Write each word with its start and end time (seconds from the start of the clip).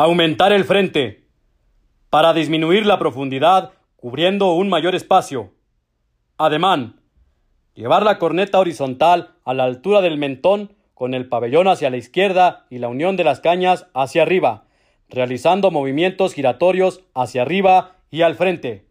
Aumentar 0.00 0.52
el 0.52 0.64
frente. 0.64 1.24
Para 2.08 2.32
disminuir 2.32 2.86
la 2.86 3.00
profundidad, 3.00 3.72
cubriendo 3.96 4.52
un 4.52 4.68
mayor 4.68 4.94
espacio. 4.94 5.54
Ademán. 6.36 7.00
Llevar 7.74 8.04
la 8.04 8.16
corneta 8.20 8.60
horizontal 8.60 9.34
a 9.44 9.54
la 9.54 9.64
altura 9.64 10.00
del 10.00 10.16
mentón 10.16 10.76
con 10.94 11.14
el 11.14 11.28
pabellón 11.28 11.66
hacia 11.66 11.90
la 11.90 11.96
izquierda 11.96 12.64
y 12.70 12.78
la 12.78 12.86
unión 12.86 13.16
de 13.16 13.24
las 13.24 13.40
cañas 13.40 13.88
hacia 13.92 14.22
arriba, 14.22 14.66
realizando 15.08 15.72
movimientos 15.72 16.32
giratorios 16.32 17.02
hacia 17.12 17.42
arriba 17.42 17.96
y 18.08 18.22
al 18.22 18.36
frente. 18.36 18.86